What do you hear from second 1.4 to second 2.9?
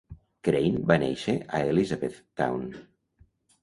a Elizabethtown.